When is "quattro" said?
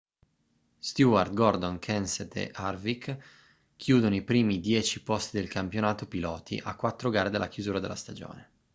6.75-7.11